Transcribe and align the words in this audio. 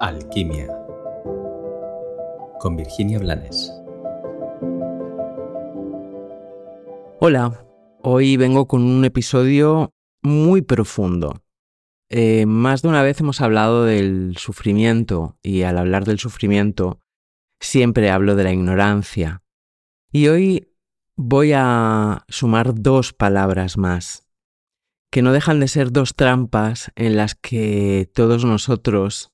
Alquimia 0.00 0.68
con 2.60 2.76
Virginia 2.76 3.18
Blanes. 3.18 3.72
Hola, 7.20 7.66
hoy 8.02 8.36
vengo 8.36 8.68
con 8.68 8.82
un 8.82 9.04
episodio 9.04 9.92
muy 10.22 10.62
profundo. 10.62 11.42
Eh, 12.10 12.46
más 12.46 12.82
de 12.82 12.88
una 12.88 13.02
vez 13.02 13.18
hemos 13.20 13.40
hablado 13.40 13.84
del 13.84 14.36
sufrimiento 14.36 15.36
y 15.42 15.62
al 15.62 15.78
hablar 15.78 16.04
del 16.04 16.20
sufrimiento 16.20 17.00
siempre 17.58 18.10
hablo 18.10 18.36
de 18.36 18.44
la 18.44 18.52
ignorancia. 18.52 19.42
Y 20.12 20.28
hoy 20.28 20.72
voy 21.16 21.52
a 21.54 22.24
sumar 22.28 22.72
dos 22.80 23.12
palabras 23.12 23.76
más, 23.76 24.28
que 25.10 25.22
no 25.22 25.32
dejan 25.32 25.58
de 25.58 25.66
ser 25.66 25.90
dos 25.90 26.14
trampas 26.14 26.92
en 26.94 27.16
las 27.16 27.34
que 27.34 28.08
todos 28.14 28.44
nosotros 28.44 29.32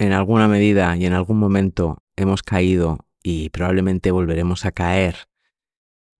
en 0.00 0.12
alguna 0.14 0.48
medida 0.48 0.96
y 0.96 1.04
en 1.04 1.12
algún 1.12 1.38
momento 1.38 2.02
hemos 2.16 2.42
caído 2.42 3.06
y 3.22 3.50
probablemente 3.50 4.10
volveremos 4.10 4.64
a 4.64 4.72
caer. 4.72 5.28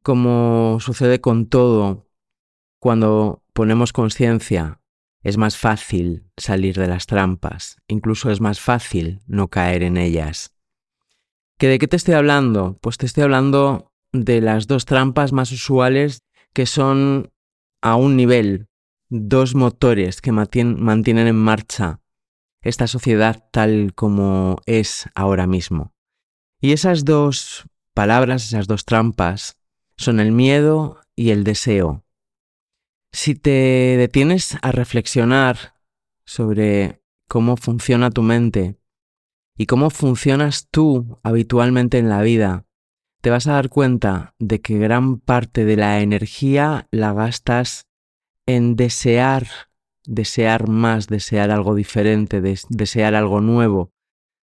Como 0.03 0.79
sucede 0.81 1.23
con 1.23 1.47
todo, 1.47 2.07
cuando 2.79 3.43
ponemos 3.55 3.95
conciencia, 3.95 4.83
es 5.23 5.39
más 5.39 5.57
fácil 5.57 6.27
salir 6.37 6.77
de 6.77 6.89
las 6.89 7.07
trampas, 7.07 7.79
incluso 7.89 8.31
es 8.31 8.43
más 8.43 8.61
fácil 8.61 9.21
no 9.27 9.49
caer 9.49 9.83
en 9.83 9.97
ellas. 9.97 10.55
¿Que 11.59 11.69
¿De 11.69 11.79
qué 11.79 11.89
te 11.89 11.97
estoy 11.97 12.15
hablando? 12.15 12.79
Pues 12.83 12.99
te 12.99 13.07
estoy 13.07 13.25
hablando 13.25 13.93
de 14.13 14.43
las 14.43 14.67
dos 14.67 14.85
trampas 14.85 15.33
más 15.33 15.53
usuales 15.53 16.23
que 16.53 16.67
son 16.67 17.33
a 17.81 17.97
un 17.97 18.17
nivel, 18.17 18.69
dos 19.09 19.55
motores 19.55 20.21
que 20.21 20.33
mantienen 20.33 21.27
en 21.27 21.37
marcha 21.37 22.01
esta 22.63 22.87
sociedad 22.87 23.49
tal 23.53 23.95
como 23.95 24.61
es 24.67 25.09
ahora 25.15 25.47
mismo. 25.47 25.95
Y 26.61 26.73
esas 26.73 27.05
dos 27.05 27.65
palabras, 27.95 28.45
esas 28.45 28.67
dos 28.67 28.85
trampas, 28.85 29.59
son 29.97 30.21
el 30.21 30.33
miedo 30.33 31.01
y 31.17 31.31
el 31.31 31.45
deseo. 31.45 32.05
Si 33.13 33.35
te 33.35 33.97
detienes 33.99 34.57
a 34.63 34.73
reflexionar 34.73 35.75
sobre 36.25 37.03
cómo 37.29 37.57
funciona 37.57 38.11
tu 38.11 38.23
mente 38.23 38.79
y 39.57 39.67
cómo 39.67 39.91
funcionas 39.91 40.69
tú 40.71 41.19
habitualmente 41.23 41.99
en 41.99 42.09
la 42.09 42.23
vida, 42.23 42.67
te 43.21 43.31
vas 43.31 43.47
a 43.47 43.53
dar 43.53 43.69
cuenta 43.69 44.35
de 44.39 44.61
que 44.61 44.79
gran 44.79 45.19
parte 45.19 45.65
de 45.65 45.77
la 45.77 46.01
energía 46.01 46.89
la 46.91 47.13
gastas 47.13 47.87
en 48.47 48.77
desear 48.77 49.47
desear 50.11 50.69
más, 50.69 51.07
desear 51.07 51.53
algo 51.53 51.77
diferente, 51.77 52.41
desear 52.41 53.15
algo 53.15 53.41
nuevo, 53.41 53.93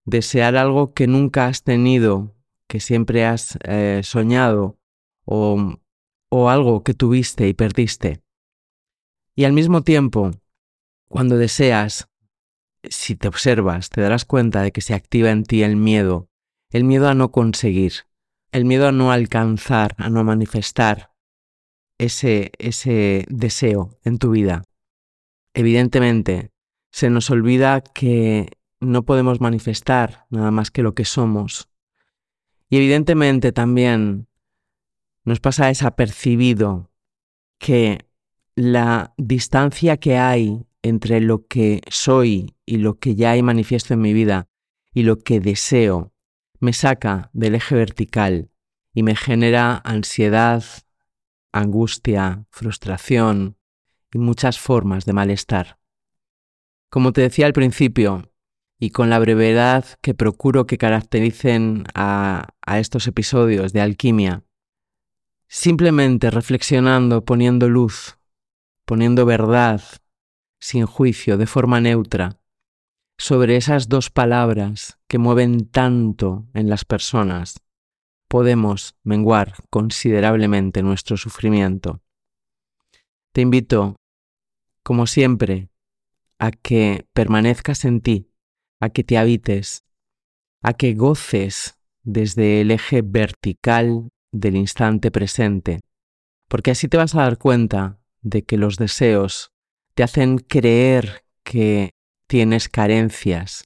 desear 0.05 0.57
algo 0.57 0.93
que 0.93 1.07
nunca 1.07 1.47
has 1.47 1.63
tenido, 1.63 2.35
que 2.69 2.81
siempre 2.81 3.25
has 3.25 3.59
eh, 3.63 4.01
soñado 4.03 4.77
o, 5.25 5.79
o 6.31 6.51
algo 6.51 6.83
que 6.83 6.95
tuviste 6.95 7.47
y 7.47 7.55
perdiste. 7.55 8.21
Y 9.37 9.45
al 9.45 9.53
mismo 9.53 9.83
tiempo, 9.83 10.33
cuando 11.09 11.37
deseas, 11.37 12.09
si 12.83 13.15
te 13.15 13.29
observas, 13.29 13.89
te 13.89 14.01
darás 14.01 14.25
cuenta 14.25 14.63
de 14.63 14.73
que 14.73 14.81
se 14.81 14.95
activa 14.95 15.31
en 15.31 15.45
ti 15.45 15.63
el 15.63 15.77
miedo, 15.77 16.29
el 16.71 16.83
miedo 16.83 17.09
a 17.09 17.15
no 17.15 17.31
conseguir, 17.31 17.93
el 18.51 18.65
miedo 18.65 18.89
a 18.89 18.93
no 18.93 19.13
alcanzar, 19.13 19.95
a 19.97 20.11
no 20.11 20.25
manifestar 20.25 21.13
ese, 21.99 22.51
ese 22.59 23.27
deseo 23.29 23.97
en 24.03 24.19
tu 24.19 24.33
vida. 24.33 24.65
Evidentemente, 25.55 26.51
se 26.91 27.11
nos 27.11 27.31
olvida 27.31 27.81
que 27.81 28.49
no 28.81 29.05
podemos 29.05 29.41
manifestar 29.41 30.27
nada 30.31 30.51
más 30.51 30.71
que 30.71 30.83
lo 30.83 30.95
que 30.95 31.05
somos. 31.05 31.69
Y 32.69 32.77
evidentemente 32.77 33.53
también 33.53 34.29
nos 35.25 35.41
pasa 35.41 35.67
desapercibido 35.67 36.91
que 37.59 38.07
la 38.55 39.15
distancia 39.17 39.97
que 39.99 40.19
hay 40.19 40.67
entre 40.83 41.21
lo 41.21 41.47
que 41.47 41.81
soy 41.89 42.55
y 42.67 42.79
lo 42.79 42.99
que 42.99 43.15
ya 43.15 43.31
hay 43.31 43.43
manifiesto 43.43 43.95
en 43.95 44.01
mi 44.01 44.13
vida 44.13 44.49
y 44.93 45.05
lo 45.05 45.19
que 45.19 45.41
deseo 45.41 46.13
me 46.59 46.73
saca 46.73 47.31
del 47.33 47.55
eje 47.55 47.75
vertical 47.75 48.51
y 48.93 49.03
me 49.03 49.17
genera 49.17 49.81
ansiedad, 49.85 50.65
angustia, 51.53 52.47
frustración, 52.51 53.57
y 54.13 54.19
muchas 54.19 54.59
formas 54.59 55.05
de 55.05 55.13
malestar. 55.13 55.79
Como 56.91 57.13
te 57.13 57.23
decía 57.23 57.47
al 57.47 57.53
principio, 57.53 58.33
y 58.79 58.91
con 58.91 59.11
la 59.11 59.19
brevedad 59.19 59.85
que 60.01 60.13
procuro 60.13 60.67
que 60.67 60.77
caractericen 60.77 61.85
a, 61.95 62.49
a 62.67 62.79
estos 62.79 63.07
episodios 63.07 63.73
de 63.73 63.81
alquimia, 63.81 64.45
simplemente 65.49 66.31
reflexionando, 66.31 67.25
poniendo 67.25 67.69
luz, 67.69 68.19
poniendo 68.85 69.25
verdad, 69.25 69.83
sin 70.61 70.87
juicio, 70.87 71.39
de 71.39 71.47
forma 71.47 71.81
neutra, 71.81 72.41
sobre 73.19 73.57
esas 73.57 73.89
dos 73.89 74.11
palabras 74.11 74.99
que 75.07 75.19
mueven 75.19 75.67
tanto 75.67 76.49
en 76.55 76.69
las 76.69 76.85
personas, 76.85 77.63
podemos 78.29 78.97
menguar 79.05 79.55
considerablemente 79.71 80.83
nuestro 80.83 81.17
sufrimiento. 81.17 82.01
Te 83.33 83.43
invito 83.43 83.97
como 84.83 85.07
siempre, 85.07 85.69
a 86.39 86.51
que 86.51 87.07
permanezcas 87.13 87.85
en 87.85 88.01
ti, 88.01 88.31
a 88.81 88.91
que 88.91 89.05
te 89.05 89.17
habites, 89.17 89.85
a 90.63 90.73
que 90.75 90.95
goces 90.95 91.79
desde 92.03 92.61
el 92.61 92.71
eje 92.71 93.03
vertical 93.03 94.09
del 94.33 94.57
instante 94.57 95.11
presente, 95.11 95.81
porque 96.49 96.73
así 96.73 96.89
te 96.89 96.97
vas 96.97 97.15
a 97.15 97.23
dar 97.23 97.39
cuenta 97.39 98.01
de 98.23 98.43
que 98.43 98.57
los 98.57 98.77
deseos 98.77 99.53
te 99.95 100.03
hacen 100.03 100.39
creer 100.39 101.25
que 101.45 101.91
tienes 102.27 102.69
carencias 102.69 103.65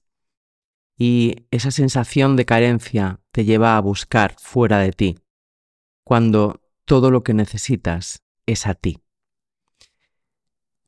y 0.99 1.47
esa 1.51 1.71
sensación 1.71 2.37
de 2.37 2.47
carencia 2.47 3.21
te 3.31 3.45
lleva 3.45 3.77
a 3.77 3.81
buscar 3.81 4.35
fuera 4.39 4.79
de 4.79 4.93
ti, 4.93 5.19
cuando 6.05 6.63
todo 6.85 7.11
lo 7.11 7.23
que 7.23 7.35
necesitas 7.35 8.23
es 8.47 8.67
a 8.67 8.75
ti. 8.75 9.03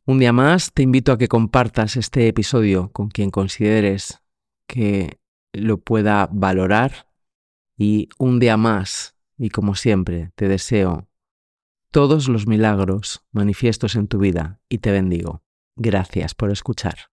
Un 0.08 0.18
día 0.18 0.32
más 0.32 0.72
te 0.72 0.82
invito 0.82 1.12
a 1.12 1.18
que 1.18 1.28
compartas 1.28 1.98
este 1.98 2.28
episodio 2.28 2.90
con 2.92 3.10
quien 3.10 3.30
consideres 3.30 4.22
que 4.66 5.18
lo 5.52 5.82
pueda 5.82 6.30
valorar 6.32 7.10
y 7.76 8.08
un 8.18 8.38
día 8.38 8.56
más, 8.56 9.16
y 9.36 9.50
como 9.50 9.74
siempre, 9.74 10.32
te 10.34 10.48
deseo 10.48 11.10
todos 11.92 12.28
los 12.28 12.46
milagros 12.46 13.22
manifiestos 13.32 13.96
en 13.96 14.08
tu 14.08 14.18
vida 14.18 14.62
y 14.70 14.78
te 14.78 14.92
bendigo. 14.92 15.42
Gracias 15.76 16.34
por 16.34 16.50
escuchar. 16.50 17.10